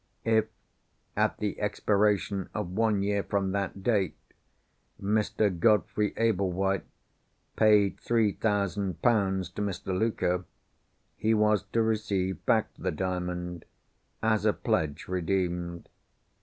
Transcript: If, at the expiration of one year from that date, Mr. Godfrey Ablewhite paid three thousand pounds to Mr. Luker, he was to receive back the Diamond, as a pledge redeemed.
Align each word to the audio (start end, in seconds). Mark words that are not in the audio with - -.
If, 0.25 0.47
at 1.15 1.37
the 1.37 1.59
expiration 1.61 2.49
of 2.55 2.71
one 2.71 3.03
year 3.03 3.21
from 3.21 3.51
that 3.51 3.83
date, 3.83 4.17
Mr. 4.99 5.51
Godfrey 5.55 6.11
Ablewhite 6.17 6.85
paid 7.55 7.99
three 7.99 8.31
thousand 8.31 9.03
pounds 9.03 9.47
to 9.51 9.61
Mr. 9.61 9.95
Luker, 9.95 10.45
he 11.17 11.35
was 11.35 11.61
to 11.73 11.83
receive 11.83 12.43
back 12.47 12.69
the 12.79 12.89
Diamond, 12.89 13.63
as 14.23 14.43
a 14.43 14.53
pledge 14.53 15.07
redeemed. 15.07 15.87